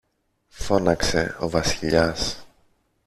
[0.47, 2.45] φώναξε ο Βασιλιάς.